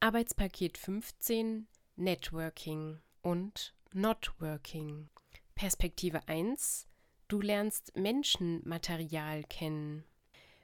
Arbeitspaket 0.00 0.78
15 0.78 1.66
Networking 1.96 3.00
und 3.20 3.74
Not 3.92 4.32
Working. 4.38 5.08
Perspektive 5.56 6.20
1 6.28 6.86
Du 7.26 7.40
lernst 7.40 7.96
Menschenmaterial 7.96 9.42
kennen. 9.42 10.04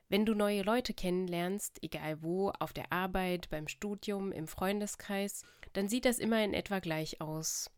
Wenn 0.08 0.24
du 0.24 0.34
neue 0.34 0.62
Leute 0.62 0.94
kennenlernst, 0.94 1.82
egal 1.82 2.22
wo, 2.22 2.50
auf 2.60 2.72
der 2.72 2.92
Arbeit, 2.92 3.50
beim 3.50 3.66
Studium, 3.66 4.30
im 4.30 4.46
Freundeskreis, 4.46 5.42
dann 5.72 5.88
sieht 5.88 6.04
das 6.04 6.20
immer 6.20 6.44
in 6.44 6.54
etwa 6.54 6.78
gleich 6.78 7.20
aus. 7.20 7.72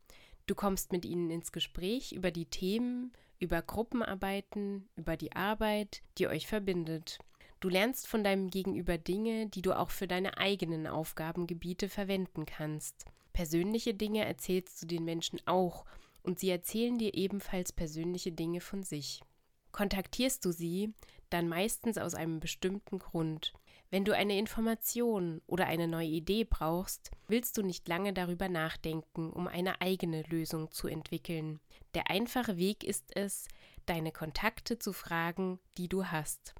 Du 0.46 0.54
kommst 0.54 0.92
mit 0.92 1.06
ihnen 1.06 1.30
ins 1.30 1.52
Gespräch 1.52 2.12
über 2.12 2.32
die 2.32 2.46
Themen, 2.46 3.14
über 3.38 3.62
Gruppenarbeiten, 3.62 4.90
über 4.94 5.16
die 5.16 5.32
Arbeit, 5.32 6.02
die 6.18 6.28
euch 6.28 6.46
verbindet. 6.46 7.18
Du 7.60 7.70
lernst 7.70 8.06
von 8.06 8.22
deinem 8.22 8.50
Gegenüber 8.50 8.98
Dinge, 8.98 9.46
die 9.46 9.62
du 9.62 9.72
auch 9.72 9.90
für 9.90 10.06
deine 10.06 10.36
eigenen 10.36 10.86
Aufgabengebiete 10.86 11.88
verwenden 11.88 12.44
kannst. 12.44 13.06
Persönliche 13.32 13.94
Dinge 13.94 14.24
erzählst 14.24 14.82
du 14.82 14.86
den 14.86 15.04
Menschen 15.04 15.40
auch 15.46 15.84
und 16.22 16.38
sie 16.38 16.50
erzählen 16.50 16.98
dir 16.98 17.14
ebenfalls 17.14 17.72
persönliche 17.72 18.32
Dinge 18.32 18.60
von 18.60 18.82
sich. 18.82 19.20
Kontaktierst 19.72 20.44
du 20.44 20.52
sie, 20.52 20.92
dann 21.30 21.48
meistens 21.48 21.98
aus 21.98 22.14
einem 22.14 22.40
bestimmten 22.40 22.98
Grund. 22.98 23.52
Wenn 23.90 24.04
du 24.04 24.14
eine 24.14 24.38
Information 24.38 25.40
oder 25.46 25.66
eine 25.66 25.86
neue 25.86 26.08
Idee 26.08 26.44
brauchst, 26.44 27.10
willst 27.28 27.56
du 27.56 27.62
nicht 27.62 27.86
lange 27.86 28.12
darüber 28.12 28.48
nachdenken, 28.48 29.30
um 29.30 29.46
eine 29.46 29.80
eigene 29.80 30.22
Lösung 30.22 30.70
zu 30.72 30.88
entwickeln. 30.88 31.60
Der 31.94 32.10
einfache 32.10 32.56
Weg 32.56 32.84
ist 32.84 33.14
es, 33.16 33.48
deine 33.86 34.12
Kontakte 34.12 34.78
zu 34.78 34.92
fragen, 34.92 35.58
die 35.78 35.88
du 35.88 36.06
hast. 36.06 36.54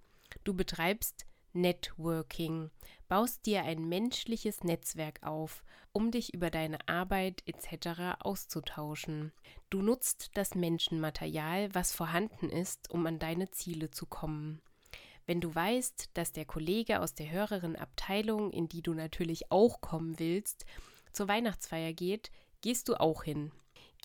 Du 0.47 0.55
betreibst 0.55 1.27
Networking, 1.55 2.71
baust 3.09 3.47
dir 3.47 3.65
ein 3.65 3.89
menschliches 3.89 4.63
Netzwerk 4.63 5.25
auf, 5.25 5.65
um 5.91 6.13
dich 6.13 6.35
über 6.35 6.51
deine 6.51 6.79
Arbeit 6.87 7.43
etc. 7.47 8.21
auszutauschen. 8.21 9.33
Du 9.71 9.83
nutzt 9.83 10.31
das 10.35 10.55
Menschenmaterial, 10.55 11.75
was 11.75 11.93
vorhanden 11.93 12.49
ist, 12.49 12.93
um 12.93 13.05
an 13.07 13.19
deine 13.19 13.51
Ziele 13.51 13.91
zu 13.91 14.07
kommen. 14.07 14.63
Wenn 15.27 15.41
du 15.41 15.53
weißt, 15.53 16.11
dass 16.15 16.31
der 16.31 16.45
Kollege 16.45 17.01
aus 17.01 17.13
der 17.15 17.29
höheren 17.29 17.75
Abteilung, 17.75 18.53
in 18.53 18.69
die 18.69 18.83
du 18.83 18.95
natürlich 18.95 19.51
auch 19.51 19.81
kommen 19.81 20.21
willst, 20.21 20.65
zur 21.13 21.27
Weihnachtsfeier 21.27 21.93
geht, 21.93 22.31
gehst 22.61 22.89
du 22.89 22.95
auch 22.95 23.25
hin. 23.25 23.51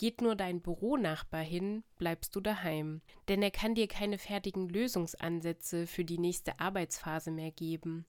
Geht 0.02 0.20
nur 0.20 0.34
dein 0.34 0.60
Büronachbar 0.60 1.44
hin, 1.44 1.84
bleibst 1.96 2.34
du 2.34 2.40
daheim, 2.40 3.02
denn 3.28 3.40
er 3.40 3.52
kann 3.52 3.76
dir 3.76 3.86
keine 3.86 4.18
fertigen 4.18 4.68
Lösungsansätze 4.68 5.86
für 5.86 6.04
die 6.04 6.18
nächste 6.18 6.58
Arbeitsphase 6.58 7.30
mehr 7.30 7.52
geben. 7.52 8.04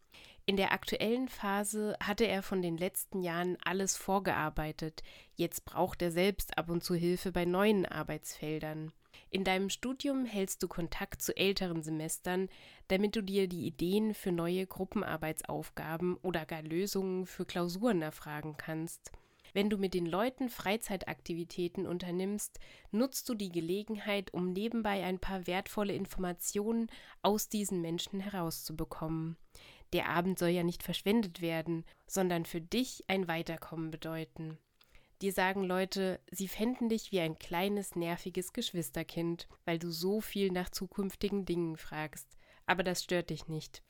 In 0.48 0.58
der 0.58 0.72
aktuellen 0.72 1.28
Phase 1.28 1.96
hatte 2.04 2.26
er 2.26 2.42
von 2.42 2.64
den 2.64 2.80
letzten 2.80 3.22
Jahren 3.22 3.60
alles 3.64 3.96
vorgearbeitet, 3.96 5.04
jetzt 5.36 5.66
braucht 5.66 6.02
er 6.02 6.10
selbst 6.10 6.58
ab 6.58 6.72
und 6.72 6.84
zu 6.84 6.96
Hilfe 6.96 7.32
bei 7.32 7.46
neuen 7.46 7.86
Arbeitsfeldern. 7.86 8.92
In 9.30 9.44
deinem 9.44 9.70
Studium 9.70 10.26
hältst 10.26 10.64
du 10.64 10.68
Kontakt 10.68 11.22
zu 11.22 11.38
älteren 11.38 11.84
Semestern, 11.84 12.50
damit 12.88 13.16
du 13.16 13.22
dir 13.22 13.48
die 13.48 13.68
Ideen 13.68 14.16
für 14.16 14.32
neue 14.32 14.66
Gruppenarbeitsaufgaben 14.66 16.18
oder 16.24 16.48
gar 16.48 16.64
Lösungen 16.64 17.28
für 17.28 17.46
Klausuren 17.46 18.02
erfragen 18.02 18.56
kannst. 18.58 19.12
Wenn 19.54 19.70
du 19.70 19.78
mit 19.78 19.94
den 19.94 20.08
Leuten 20.08 20.50
Freizeitaktivitäten 20.50 21.86
unternimmst, 21.86 22.60
nutzt 22.92 23.30
du 23.30 23.36
die 23.36 23.52
Gelegenheit, 23.52 24.34
um 24.34 24.52
nebenbei 24.52 25.04
ein 25.04 25.20
paar 25.20 25.46
wertvolle 25.46 25.94
Informationen 25.94 26.88
aus 27.22 27.50
diesen 27.50 27.82
Menschen 27.82 28.20
herauszubekommen. 28.20 29.38
Der 29.94 30.10
Abend 30.10 30.40
soll 30.40 30.50
ja 30.50 30.64
nicht 30.64 30.82
verschwendet 30.82 31.40
werden, 31.42 31.86
sondern 32.08 32.46
für 32.46 32.62
dich 32.62 33.04
ein 33.08 33.28
Weiterkommen 33.28 33.92
bedeuten. 33.92 34.58
Dir 35.22 35.32
sagen 35.32 35.64
Leute, 35.64 36.20
sie 36.32 36.48
fänden 36.48 36.90
dich 36.90 37.12
wie 37.12 37.20
ein 37.20 37.38
kleines, 37.38 37.96
nerviges 37.96 38.54
Geschwisterkind, 38.54 39.48
weil 39.66 39.78
du 39.78 39.92
so 39.92 40.20
viel 40.20 40.52
nach 40.52 40.70
zukünftigen 40.70 41.46
Dingen 41.46 41.78
fragst. 41.78 42.28
Aber 42.66 42.84
das 42.84 43.04
stört 43.04 43.30
dich 43.30 43.48
nicht. 43.48 43.84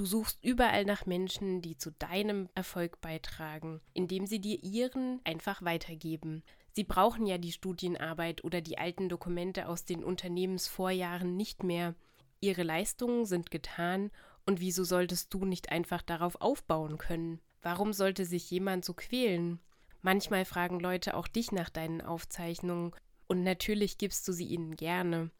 Du 0.00 0.06
suchst 0.06 0.42
überall 0.42 0.86
nach 0.86 1.04
Menschen, 1.04 1.60
die 1.60 1.76
zu 1.76 1.90
deinem 1.90 2.48
Erfolg 2.54 3.02
beitragen, 3.02 3.82
indem 3.92 4.24
sie 4.24 4.40
dir 4.40 4.64
ihren 4.64 5.20
einfach 5.24 5.60
weitergeben. 5.60 6.42
Sie 6.72 6.84
brauchen 6.84 7.26
ja 7.26 7.36
die 7.36 7.52
Studienarbeit 7.52 8.42
oder 8.42 8.62
die 8.62 8.78
alten 8.78 9.10
Dokumente 9.10 9.68
aus 9.68 9.84
den 9.84 10.02
Unternehmensvorjahren 10.02 11.36
nicht 11.36 11.64
mehr. 11.64 11.94
Ihre 12.40 12.62
Leistungen 12.62 13.26
sind 13.26 13.50
getan 13.50 14.10
und 14.46 14.58
wieso 14.58 14.84
solltest 14.84 15.34
du 15.34 15.44
nicht 15.44 15.70
einfach 15.70 16.00
darauf 16.00 16.40
aufbauen 16.40 16.96
können? 16.96 17.38
Warum 17.60 17.92
sollte 17.92 18.24
sich 18.24 18.50
jemand 18.50 18.86
so 18.86 18.94
quälen? 18.94 19.60
Manchmal 20.00 20.46
fragen 20.46 20.80
Leute 20.80 21.14
auch 21.14 21.28
dich 21.28 21.52
nach 21.52 21.68
deinen 21.68 22.00
Aufzeichnungen 22.00 22.92
und 23.28 23.42
natürlich 23.42 23.98
gibst 23.98 24.26
du 24.26 24.32
sie 24.32 24.46
ihnen 24.46 24.76
gerne. 24.76 25.30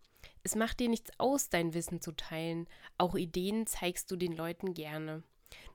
Es 0.42 0.54
macht 0.54 0.80
dir 0.80 0.88
nichts 0.88 1.10
aus, 1.18 1.48
dein 1.48 1.74
Wissen 1.74 2.00
zu 2.00 2.12
teilen. 2.12 2.66
Auch 2.98 3.14
Ideen 3.14 3.66
zeigst 3.66 4.10
du 4.10 4.16
den 4.16 4.32
Leuten 4.32 4.74
gerne. 4.74 5.22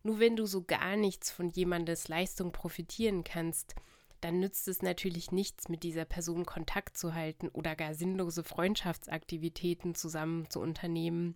Nur 0.03 0.19
wenn 0.19 0.35
du 0.35 0.45
so 0.45 0.63
gar 0.63 0.95
nichts 0.95 1.31
von 1.31 1.49
jemandes 1.49 2.07
Leistung 2.07 2.51
profitieren 2.51 3.23
kannst, 3.23 3.75
dann 4.21 4.39
nützt 4.39 4.67
es 4.67 4.81
natürlich 4.81 5.31
nichts, 5.31 5.69
mit 5.69 5.83
dieser 5.83 6.05
Person 6.05 6.45
Kontakt 6.45 6.97
zu 6.97 7.13
halten 7.13 7.47
oder 7.49 7.75
gar 7.75 7.93
sinnlose 7.93 8.43
Freundschaftsaktivitäten 8.43 9.93
zusammen 9.93 10.49
zu 10.49 10.61
unternehmen. 10.61 11.35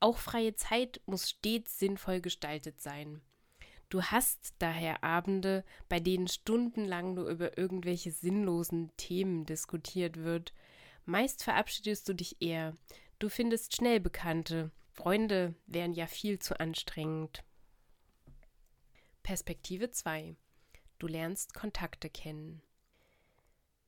Auch 0.00 0.18
freie 0.18 0.54
Zeit 0.54 1.00
muss 1.06 1.30
stets 1.30 1.78
sinnvoll 1.78 2.20
gestaltet 2.20 2.80
sein. 2.80 3.22
Du 3.88 4.02
hast 4.02 4.54
daher 4.58 5.04
Abende, 5.04 5.64
bei 5.88 6.00
denen 6.00 6.26
stundenlang 6.26 7.14
nur 7.14 7.28
über 7.28 7.56
irgendwelche 7.56 8.10
sinnlosen 8.10 8.90
Themen 8.96 9.46
diskutiert 9.46 10.18
wird. 10.18 10.52
Meist 11.06 11.44
verabschiedest 11.44 12.08
du 12.08 12.14
dich 12.14 12.42
eher. 12.42 12.76
Du 13.20 13.28
findest 13.28 13.76
schnell 13.76 14.00
Bekannte. 14.00 14.72
Freunde 14.90 15.54
wären 15.66 15.94
ja 15.94 16.08
viel 16.08 16.40
zu 16.40 16.58
anstrengend. 16.58 17.44
Perspektive 19.22 19.90
2. 19.90 20.36
Du 20.98 21.06
lernst 21.06 21.54
Kontakte 21.54 22.10
kennen. 22.10 22.60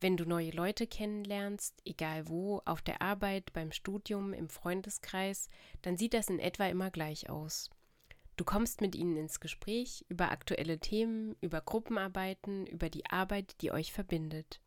Wenn 0.01 0.17
du 0.17 0.27
neue 0.27 0.53
Leute 0.53 0.87
kennenlernst, 0.87 1.81
egal 1.85 2.29
wo, 2.29 2.63
auf 2.65 2.83
der 2.83 3.03
Arbeit, 3.03 3.53
beim 3.53 3.73
Studium, 3.73 4.33
im 4.33 4.49
Freundeskreis, 4.49 5.49
dann 5.83 5.97
sieht 5.97 6.15
das 6.15 6.29
in 6.29 6.39
etwa 6.39 6.69
immer 6.69 6.93
gleich 6.93 7.29
aus. 7.29 7.69
Du 8.37 8.45
kommst 8.45 8.81
mit 8.81 8.95
ihnen 8.95 9.17
ins 9.17 9.41
Gespräch 9.41 10.07
über 10.09 10.31
aktuelle 10.31 10.79
Themen, 10.79 11.35
über 11.41 11.61
Gruppenarbeiten, 11.61 12.65
über 12.69 12.89
die 12.91 13.07
Arbeit, 13.07 13.61
die 13.61 13.73
euch 13.73 13.93
verbindet. 13.93 14.61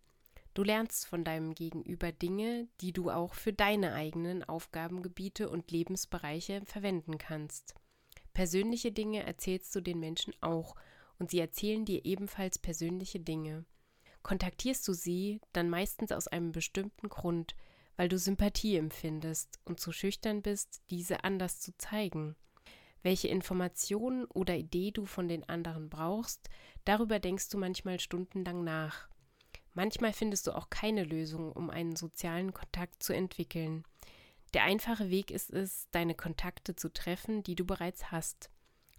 Du 0.53 0.63
lernst 0.63 1.07
von 1.07 1.23
deinem 1.23 1.55
Gegenüber 1.55 2.11
Dinge, 2.11 2.67
die 2.81 2.91
du 2.91 3.09
auch 3.09 3.33
für 3.33 3.53
deine 3.53 3.93
eigenen 3.93 4.43
Aufgabengebiete 4.43 5.49
und 5.49 5.71
Lebensbereiche 5.71 6.61
verwenden 6.65 7.17
kannst. 7.17 7.75
Persönliche 8.33 8.91
Dinge 8.91 9.23
erzählst 9.23 9.73
du 9.75 9.81
den 9.81 9.99
Menschen 9.99 10.33
auch 10.41 10.75
und 11.19 11.31
sie 11.31 11.39
erzählen 11.39 11.85
dir 11.85 12.03
ebenfalls 12.03 12.59
persönliche 12.59 13.19
Dinge. 13.19 13.65
Kontaktierst 14.23 14.87
du 14.87 14.93
sie, 14.93 15.39
dann 15.53 15.69
meistens 15.69 16.11
aus 16.11 16.27
einem 16.27 16.51
bestimmten 16.51 17.07
Grund, 17.07 17.55
weil 17.95 18.09
du 18.09 18.17
Sympathie 18.17 18.75
empfindest 18.75 19.59
und 19.63 19.79
zu 19.79 19.91
schüchtern 19.91 20.41
bist, 20.41 20.81
diese 20.89 21.23
anders 21.23 21.59
zu 21.59 21.75
zeigen. 21.77 22.35
Welche 23.03 23.29
Informationen 23.29 24.25
oder 24.25 24.55
Idee 24.55 24.91
du 24.91 25.05
von 25.05 25.27
den 25.27 25.47
anderen 25.47 25.89
brauchst, 25.89 26.49
darüber 26.85 27.19
denkst 27.19 27.49
du 27.49 27.57
manchmal 27.57 27.99
stundenlang 27.99 28.63
nach. 28.63 29.10
Manchmal 29.73 30.13
findest 30.13 30.47
du 30.47 30.55
auch 30.55 30.69
keine 30.69 31.03
Lösung, 31.03 31.51
um 31.51 31.69
einen 31.69 31.95
sozialen 31.95 32.53
Kontakt 32.53 33.01
zu 33.01 33.13
entwickeln. 33.13 33.83
Der 34.53 34.63
einfache 34.63 35.09
Weg 35.09 35.31
ist 35.31 35.51
es, 35.51 35.87
deine 35.91 36.13
Kontakte 36.13 36.75
zu 36.75 36.91
treffen, 36.91 37.41
die 37.43 37.55
du 37.55 37.65
bereits 37.65 38.11
hast. 38.11 38.49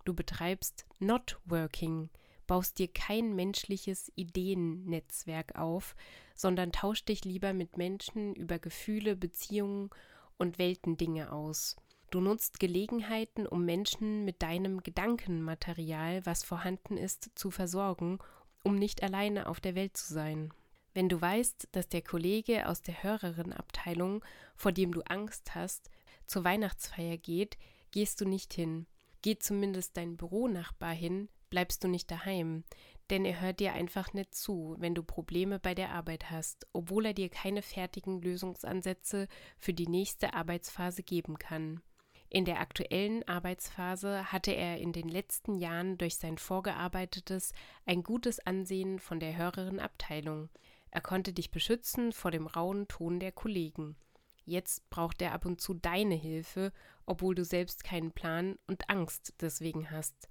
Du 0.05 0.15
betreibst 0.15 0.87
Not 0.99 1.39
Working, 1.45 2.09
baust 2.47 2.79
dir 2.79 2.89
kein 2.89 3.35
menschliches 3.35 4.11
Ideennetzwerk 4.17 5.57
auf, 5.57 5.95
sondern 6.35 6.73
tausch 6.73 7.05
dich 7.05 7.25
lieber 7.25 7.53
mit 7.53 7.77
Menschen 7.77 8.35
über 8.35 8.59
Gefühle, 8.59 9.15
Beziehungen 9.15 9.91
und 10.39 10.59
Weltendinge 10.59 11.33
aus. 11.33 11.77
Du 12.11 12.21
nutzt 12.21 12.61
Gelegenheiten, 12.61 13.47
um 13.47 13.65
Menschen 13.65 14.25
mit 14.25 14.43
deinem 14.43 14.83
Gedankenmaterial, 14.83 16.27
was 16.27 16.45
vorhanden 16.45 16.97
ist, 16.97 17.31
zu 17.35 17.51
versorgen, 17.51 18.19
um 18.65 18.75
nicht 18.75 19.03
alleine 19.03 19.47
auf 19.47 19.61
der 19.61 19.75
Welt 19.75 19.97
zu 19.97 20.13
sein. 20.13 20.53
Wenn 20.95 21.09
du 21.09 21.21
weißt, 21.21 21.69
dass 21.73 21.89
der 21.89 22.03
Kollege 22.03 22.69
aus 22.69 22.83
der 22.83 23.03
höheren 23.03 23.53
Abteilung, 23.53 24.25
vor 24.57 24.73
dem 24.73 24.93
du 24.93 25.01
Angst 25.03 25.55
hast, 25.55 25.91
zur 26.27 26.45
Weihnachtsfeier 26.45 27.17
geht, 27.17 27.57
gehst 27.91 28.21
du 28.21 28.29
nicht 28.29 28.53
hin. 28.53 28.87
Geht 29.23 29.43
zumindest 29.43 29.97
dein 29.97 30.17
Büronachbar 30.17 30.93
hin, 30.93 31.29
bleibst 31.49 31.85
du 31.85 31.89
nicht 31.89 32.11
daheim, 32.11 32.65
denn 33.11 33.25
er 33.25 33.41
hört 33.41 33.61
dir 33.61 33.73
einfach 33.73 34.13
nicht 34.13 34.35
zu, 34.35 34.75
wenn 34.79 34.95
du 34.95 35.03
Probleme 35.03 35.59
bei 35.59 35.75
der 35.75 35.91
Arbeit 35.91 36.31
hast, 36.31 36.67
obwohl 36.73 37.07
er 37.07 37.15
dir 37.15 37.29
keine 37.29 37.63
fertigen 37.63 38.21
Lösungsansätze 38.21 39.29
für 39.59 39.73
die 39.73 39.87
nächste 39.87 40.35
Arbeitsphase 40.35 41.03
geben 41.03 41.39
kann. 41.39 41.83
In 42.31 42.47
der 42.47 42.61
aktuellen 42.61 43.29
Arbeitsphase 43.29 44.33
hatte 44.33 44.53
er 44.53 44.79
in 44.79 44.93
den 44.93 45.11
letzten 45.11 45.55
Jahren 45.55 45.99
durch 45.99 46.17
sein 46.17 46.39
Vorgearbeitetes 46.39 47.53
ein 47.85 48.03
gutes 48.03 48.41
Ansehen 48.41 48.99
von 48.99 49.21
der 49.21 49.37
höheren 49.37 49.79
Abteilung. 49.79 50.49
Er 50.93 51.01
konnte 51.01 51.33
dich 51.33 51.51
beschützen 51.51 52.13
vor 52.13 52.31
dem 52.31 52.47
rauen 52.47 52.87
Ton 52.87 53.19
der 53.19 53.33
Kollegen. 53.33 53.97
Jetzt 54.45 54.89
braucht 54.91 55.23
er 55.23 55.33
ab 55.33 55.47
und 55.47 55.61
zu 55.61 55.73
deine 55.73 56.15
Hilfe, 56.15 56.71
obwohl 57.07 57.35
du 57.35 57.45
selbst 57.45 57.83
keinen 57.83 58.13
Plan 58.13 58.57
und 58.67 58.91
Angst 58.91 59.35
deswegen 59.41 59.91
hast. 59.91 60.29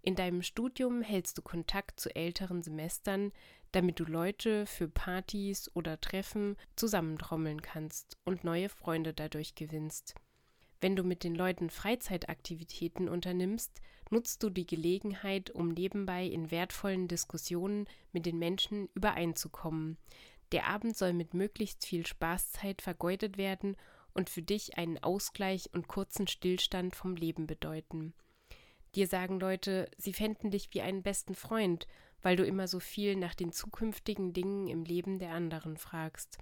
In 0.00 0.14
deinem 0.14 0.42
Studium 0.42 1.02
hältst 1.02 1.36
du 1.36 1.42
Kontakt 1.42 2.00
zu 2.00 2.14
älteren 2.16 2.62
Semestern, 2.62 3.32
damit 3.72 4.00
du 4.00 4.04
Leute 4.04 4.64
für 4.64 4.88
Partys 4.88 5.70
oder 5.74 6.00
Treffen 6.00 6.56
zusammentrommeln 6.74 7.60
kannst 7.60 8.16
und 8.24 8.44
neue 8.44 8.70
Freunde 8.70 9.12
dadurch 9.12 9.54
gewinnst. 9.56 10.14
Wenn 10.80 10.94
du 10.94 11.02
mit 11.02 11.24
den 11.24 11.34
Leuten 11.34 11.70
Freizeitaktivitäten 11.70 13.08
unternimmst, 13.08 13.80
nutzt 14.10 14.42
du 14.42 14.50
die 14.50 14.66
Gelegenheit, 14.66 15.50
um 15.50 15.68
nebenbei 15.68 16.24
in 16.24 16.50
wertvollen 16.50 17.08
Diskussionen 17.08 17.86
mit 18.12 18.26
den 18.26 18.38
Menschen 18.38 18.88
übereinzukommen. 18.94 19.98
Der 20.52 20.66
Abend 20.66 20.96
soll 20.96 21.12
mit 21.12 21.34
möglichst 21.34 21.84
viel 21.84 22.06
Spaßzeit 22.06 22.80
vergeudet 22.80 23.36
werden 23.36 23.76
und 24.14 24.30
für 24.30 24.42
dich 24.42 24.78
einen 24.78 25.02
Ausgleich 25.02 25.70
und 25.72 25.88
kurzen 25.88 26.26
Stillstand 26.26 26.96
vom 26.96 27.16
Leben 27.16 27.46
bedeuten. 27.46 28.14
Dir 28.94 29.06
sagen 29.06 29.38
Leute, 29.38 29.90
sie 29.98 30.12
fänden 30.12 30.50
dich 30.50 30.72
wie 30.72 30.80
einen 30.80 31.02
besten 31.02 31.34
Freund, 31.34 31.86
weil 32.22 32.36
du 32.36 32.44
immer 32.44 32.66
so 32.66 32.80
viel 32.80 33.16
nach 33.16 33.34
den 33.34 33.52
zukünftigen 33.52 34.32
Dingen 34.32 34.66
im 34.66 34.84
Leben 34.84 35.18
der 35.18 35.32
anderen 35.32 35.76
fragst. 35.76 36.38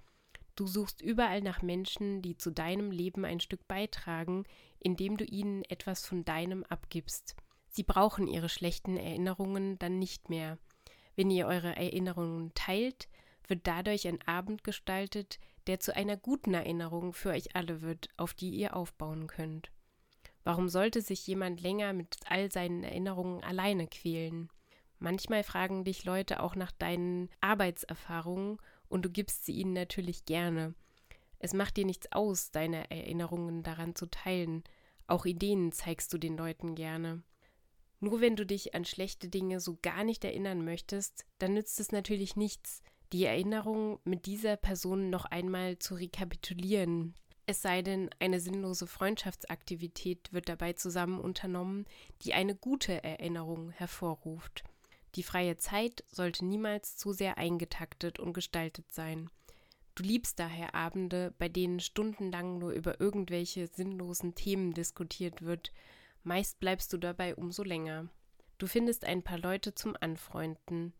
Du 0.56 0.66
suchst 0.66 1.02
überall 1.02 1.42
nach 1.42 1.60
Menschen, 1.60 2.22
die 2.22 2.38
zu 2.38 2.50
deinem 2.50 2.90
Leben 2.90 3.26
ein 3.26 3.40
Stück 3.40 3.68
beitragen, 3.68 4.44
indem 4.80 5.18
du 5.18 5.24
ihnen 5.24 5.62
etwas 5.64 6.06
von 6.06 6.24
deinem 6.24 6.64
abgibst. 6.64 7.36
Sie 7.68 7.82
brauchen 7.82 8.26
ihre 8.26 8.48
schlechten 8.48 8.96
Erinnerungen 8.96 9.78
dann 9.78 9.98
nicht 9.98 10.30
mehr. 10.30 10.58
Wenn 11.14 11.30
ihr 11.30 11.46
eure 11.46 11.76
Erinnerungen 11.76 12.52
teilt, 12.54 13.08
wird 13.46 13.66
dadurch 13.66 14.08
ein 14.08 14.26
Abend 14.26 14.64
gestaltet, 14.64 15.38
der 15.66 15.78
zu 15.78 15.94
einer 15.94 16.16
guten 16.16 16.54
Erinnerung 16.54 17.12
für 17.12 17.30
euch 17.30 17.54
alle 17.54 17.82
wird, 17.82 18.08
auf 18.16 18.32
die 18.32 18.50
ihr 18.50 18.74
aufbauen 18.74 19.26
könnt. 19.26 19.70
Warum 20.42 20.68
sollte 20.68 21.02
sich 21.02 21.26
jemand 21.26 21.60
länger 21.60 21.92
mit 21.92 22.16
all 22.28 22.50
seinen 22.50 22.82
Erinnerungen 22.82 23.42
alleine 23.42 23.88
quälen? 23.88 24.48
Manchmal 24.98 25.42
fragen 25.42 25.84
dich 25.84 26.04
Leute 26.04 26.42
auch 26.42 26.54
nach 26.54 26.72
deinen 26.72 27.28
Arbeitserfahrungen 27.40 28.58
und 28.88 29.04
du 29.04 29.10
gibst 29.10 29.44
sie 29.44 29.52
ihnen 29.52 29.72
natürlich 29.72 30.24
gerne. 30.24 30.74
Es 31.38 31.52
macht 31.52 31.76
dir 31.76 31.84
nichts 31.84 32.10
aus, 32.12 32.50
deine 32.50 32.90
Erinnerungen 32.90 33.62
daran 33.62 33.94
zu 33.94 34.06
teilen. 34.06 34.64
Auch 35.06 35.26
Ideen 35.26 35.72
zeigst 35.72 36.12
du 36.12 36.18
den 36.18 36.36
Leuten 36.36 36.74
gerne. 36.74 37.22
Nur 38.00 38.20
wenn 38.20 38.36
du 38.36 38.44
dich 38.44 38.74
an 38.74 38.84
schlechte 38.84 39.28
Dinge 39.28 39.60
so 39.60 39.78
gar 39.80 40.04
nicht 40.04 40.24
erinnern 40.24 40.64
möchtest, 40.64 41.24
dann 41.38 41.54
nützt 41.54 41.80
es 41.80 41.92
natürlich 41.92 42.36
nichts, 42.36 42.82
die 43.12 43.24
Erinnerung 43.24 44.00
mit 44.04 44.26
dieser 44.26 44.56
Person 44.56 45.10
noch 45.10 45.24
einmal 45.24 45.78
zu 45.78 45.94
rekapitulieren. 45.94 47.14
Es 47.46 47.62
sei 47.62 47.82
denn, 47.82 48.10
eine 48.18 48.40
sinnlose 48.40 48.86
Freundschaftsaktivität 48.86 50.32
wird 50.32 50.48
dabei 50.48 50.72
zusammen 50.72 51.20
unternommen, 51.20 51.86
die 52.22 52.34
eine 52.34 52.56
gute 52.56 53.04
Erinnerung 53.04 53.70
hervorruft. 53.70 54.64
Die 55.16 55.22
freie 55.22 55.56
Zeit 55.56 56.04
sollte 56.08 56.44
niemals 56.44 56.96
zu 56.96 57.12
sehr 57.12 57.38
eingetaktet 57.38 58.20
und 58.20 58.34
gestaltet 58.34 58.92
sein. 58.92 59.30
Du 59.94 60.02
liebst 60.02 60.38
daher 60.38 60.74
Abende, 60.74 61.34
bei 61.38 61.48
denen 61.48 61.80
stundenlang 61.80 62.58
nur 62.58 62.72
über 62.72 63.00
irgendwelche 63.00 63.66
sinnlosen 63.66 64.34
Themen 64.34 64.74
diskutiert 64.74 65.40
wird. 65.40 65.72
Meist 66.22 66.60
bleibst 66.60 66.92
du 66.92 66.98
dabei 66.98 67.34
umso 67.34 67.62
länger. 67.62 68.10
Du 68.58 68.66
findest 68.66 69.06
ein 69.06 69.22
paar 69.22 69.38
Leute 69.38 69.74
zum 69.74 69.96
Anfreunden, 69.98 70.92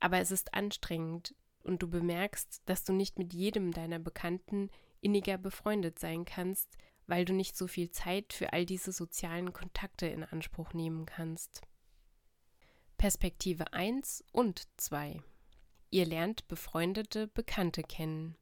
aber 0.00 0.18
es 0.18 0.30
ist 0.30 0.54
anstrengend 0.54 1.34
und 1.62 1.82
du 1.82 1.88
bemerkst, 1.88 2.62
dass 2.64 2.84
du 2.84 2.94
nicht 2.94 3.18
mit 3.18 3.34
jedem 3.34 3.72
deiner 3.72 3.98
Bekannten 3.98 4.70
inniger 5.02 5.36
befreundet 5.36 5.98
sein 5.98 6.24
kannst, 6.24 6.78
weil 7.06 7.26
du 7.26 7.34
nicht 7.34 7.58
so 7.58 7.66
viel 7.66 7.90
Zeit 7.90 8.32
für 8.32 8.54
all 8.54 8.64
diese 8.64 8.92
sozialen 8.92 9.52
Kontakte 9.52 10.06
in 10.06 10.24
Anspruch 10.24 10.72
nehmen 10.72 11.04
kannst. 11.04 11.60
Perspektive 13.00 13.72
1 13.72 14.24
und 14.30 14.68
2. 14.76 15.22
Ihr 15.88 16.04
lernt 16.04 16.46
befreundete 16.48 17.28
Bekannte 17.28 17.82
kennen. 17.82 18.36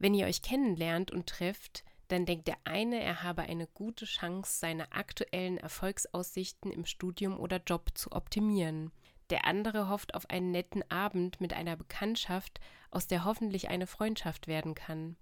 Wenn 0.00 0.14
ihr 0.14 0.26
euch 0.26 0.42
kennenlernt 0.42 1.12
und 1.12 1.28
trefft, 1.28 1.84
dann 2.08 2.26
denkt 2.26 2.48
der 2.48 2.56
eine, 2.64 3.00
er 3.00 3.22
habe 3.22 3.42
eine 3.42 3.68
gute 3.68 4.04
Chance, 4.04 4.58
seine 4.58 4.90
aktuellen 4.90 5.58
Erfolgsaussichten 5.58 6.72
im 6.72 6.86
Studium 6.86 7.38
oder 7.38 7.62
Job 7.64 7.90
zu 7.94 8.10
optimieren. 8.10 8.90
Der 9.30 9.44
andere 9.44 9.88
hofft 9.88 10.16
auf 10.16 10.28
einen 10.28 10.50
netten 10.50 10.82
Abend 10.90 11.40
mit 11.40 11.52
einer 11.52 11.76
Bekanntschaft, 11.76 12.58
aus 12.90 13.06
der 13.06 13.24
hoffentlich 13.24 13.68
eine 13.68 13.86
Freundschaft 13.86 14.48
werden 14.48 14.74
kann. 14.74 15.14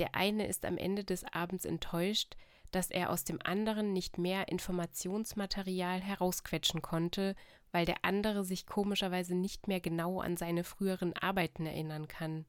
Der 0.00 0.16
eine 0.16 0.48
ist 0.48 0.64
am 0.64 0.76
Ende 0.76 1.04
des 1.04 1.22
Abends 1.32 1.64
enttäuscht, 1.64 2.34
dass 2.76 2.90
er 2.90 3.08
aus 3.08 3.24
dem 3.24 3.38
anderen 3.42 3.94
nicht 3.94 4.18
mehr 4.18 4.48
Informationsmaterial 4.48 5.98
herausquetschen 6.02 6.82
konnte, 6.82 7.34
weil 7.72 7.86
der 7.86 8.04
andere 8.04 8.44
sich 8.44 8.66
komischerweise 8.66 9.34
nicht 9.34 9.66
mehr 9.66 9.80
genau 9.80 10.20
an 10.20 10.36
seine 10.36 10.62
früheren 10.62 11.14
Arbeiten 11.14 11.64
erinnern 11.64 12.06
kann. 12.06 12.44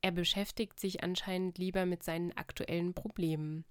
Er 0.00 0.10
beschäftigt 0.10 0.80
sich 0.80 1.04
anscheinend 1.04 1.58
lieber 1.58 1.86
mit 1.86 2.02
seinen 2.02 2.36
aktuellen 2.36 2.92
Problemen. 2.92 3.64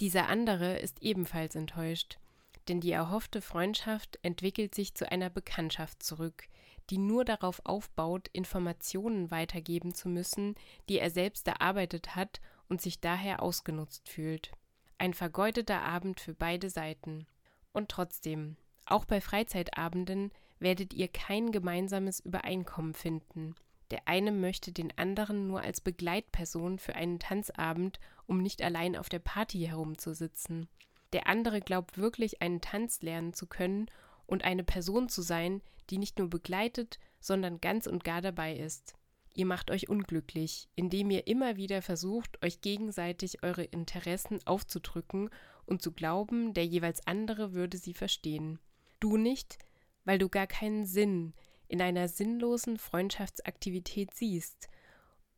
Dieser 0.00 0.28
andere 0.28 0.76
ist 0.80 1.00
ebenfalls 1.04 1.54
enttäuscht, 1.54 2.18
denn 2.66 2.80
die 2.80 2.90
erhoffte 2.90 3.40
Freundschaft 3.40 4.18
entwickelt 4.22 4.74
sich 4.74 4.96
zu 4.96 5.08
einer 5.08 5.30
Bekanntschaft 5.30 6.02
zurück, 6.02 6.48
die 6.90 6.98
nur 6.98 7.24
darauf 7.24 7.60
aufbaut, 7.64 8.26
Informationen 8.32 9.30
weitergeben 9.30 9.94
zu 9.94 10.08
müssen, 10.08 10.56
die 10.88 10.98
er 10.98 11.10
selbst 11.10 11.46
erarbeitet 11.46 12.16
hat 12.16 12.40
und 12.68 12.82
sich 12.82 12.98
daher 12.98 13.40
ausgenutzt 13.40 14.08
fühlt. 14.08 14.50
Ein 14.98 15.14
vergeudeter 15.14 15.82
Abend 15.82 16.20
für 16.20 16.34
beide 16.34 16.70
Seiten. 16.70 17.26
Und 17.72 17.90
trotzdem, 17.90 18.56
auch 18.86 19.04
bei 19.04 19.20
Freizeitabenden 19.20 20.32
werdet 20.58 20.94
ihr 20.94 21.08
kein 21.08 21.52
gemeinsames 21.52 22.20
Übereinkommen 22.20 22.94
finden. 22.94 23.54
Der 23.90 24.08
eine 24.08 24.32
möchte 24.32 24.72
den 24.72 24.96
anderen 24.98 25.46
nur 25.46 25.60
als 25.60 25.80
Begleitperson 25.80 26.78
für 26.78 26.94
einen 26.94 27.18
Tanzabend, 27.18 28.00
um 28.26 28.42
nicht 28.42 28.62
allein 28.62 28.96
auf 28.96 29.08
der 29.08 29.18
Party 29.20 29.60
herumzusitzen. 29.60 30.68
Der 31.12 31.28
andere 31.28 31.60
glaubt 31.60 31.98
wirklich, 31.98 32.42
einen 32.42 32.60
Tanz 32.60 33.02
lernen 33.02 33.32
zu 33.32 33.46
können 33.46 33.86
und 34.26 34.44
eine 34.44 34.64
Person 34.64 35.08
zu 35.08 35.22
sein, 35.22 35.62
die 35.90 35.98
nicht 35.98 36.18
nur 36.18 36.28
begleitet, 36.28 36.98
sondern 37.20 37.60
ganz 37.60 37.86
und 37.86 38.02
gar 38.02 38.20
dabei 38.20 38.56
ist. 38.56 38.94
Ihr 39.36 39.44
macht 39.44 39.70
euch 39.70 39.90
unglücklich, 39.90 40.66
indem 40.76 41.10
ihr 41.10 41.26
immer 41.26 41.58
wieder 41.58 41.82
versucht, 41.82 42.42
euch 42.42 42.62
gegenseitig 42.62 43.42
eure 43.42 43.64
Interessen 43.64 44.40
aufzudrücken 44.46 45.28
und 45.66 45.82
zu 45.82 45.92
glauben, 45.92 46.54
der 46.54 46.64
jeweils 46.64 47.06
andere 47.06 47.52
würde 47.52 47.76
sie 47.76 47.92
verstehen. 47.92 48.58
Du 48.98 49.18
nicht, 49.18 49.58
weil 50.06 50.18
du 50.18 50.30
gar 50.30 50.46
keinen 50.46 50.86
Sinn 50.86 51.34
in 51.68 51.82
einer 51.82 52.08
sinnlosen 52.08 52.78
Freundschaftsaktivität 52.78 54.14
siehst. 54.14 54.70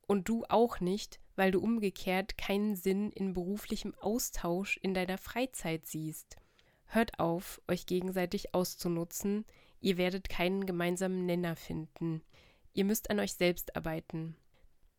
Und 0.07 0.29
du 0.29 0.45
auch 0.49 0.79
nicht, 0.79 1.19
weil 1.35 1.51
du 1.51 1.59
umgekehrt 1.59 2.39
keinen 2.39 2.77
Sinn 2.77 3.11
in 3.11 3.33
beruflichem 3.33 3.97
Austausch 3.97 4.79
in 4.81 4.95
deiner 4.95 5.19
Freizeit 5.19 5.87
siehst. 5.87 6.37
Hört 6.87 7.19
auf, 7.19 7.61
euch 7.67 7.85
gegenseitig 7.87 8.55
auszunutzen, 8.55 9.45
ihr 9.81 9.97
werdet 9.97 10.29
keinen 10.29 10.67
gemeinsamen 10.67 11.27
Nenner 11.27 11.57
finden. 11.57 12.23
Ihr 12.79 12.85
müsst 12.85 13.11
an 13.11 13.19
euch 13.19 13.33
selbst 13.35 13.75
arbeiten. 13.75 14.37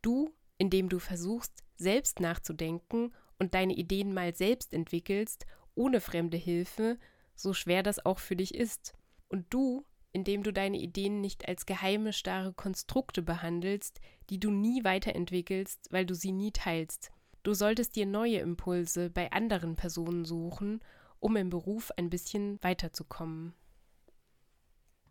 Du, 0.01 0.33
indem 0.57 0.89
du 0.89 0.99
versuchst, 0.99 1.63
selbst 1.77 2.19
nachzudenken 2.19 3.13
und 3.37 3.53
deine 3.53 3.73
Ideen 3.73 4.13
mal 4.13 4.35
selbst 4.35 4.73
entwickelst, 4.73 5.45
ohne 5.75 6.01
fremde 6.01 6.35
Hilfe, 6.35 6.99
so 7.35 7.53
schwer 7.53 7.81
das 7.81 8.05
auch 8.05 8.19
für 8.19 8.35
dich 8.35 8.53
ist. 8.53 8.95
Und 9.29 9.45
du, 9.49 9.85
indem 10.11 10.43
du 10.43 10.51
deine 10.51 10.77
Ideen 10.77 11.21
nicht 11.21 11.47
als 11.47 11.65
geheime, 11.65 12.11
starre 12.11 12.51
Konstrukte 12.51 13.21
behandelst, 13.21 14.01
die 14.29 14.41
du 14.41 14.51
nie 14.51 14.83
weiterentwickelst, 14.83 15.87
weil 15.89 16.05
du 16.05 16.15
sie 16.15 16.33
nie 16.33 16.51
teilst. 16.51 17.11
Du 17.43 17.53
solltest 17.53 17.95
dir 17.95 18.05
neue 18.05 18.39
Impulse 18.39 19.09
bei 19.09 19.31
anderen 19.31 19.77
Personen 19.77 20.25
suchen, 20.25 20.81
um 21.21 21.37
im 21.37 21.49
Beruf 21.49 21.91
ein 21.95 22.09
bisschen 22.09 22.61
weiterzukommen. 22.61 23.53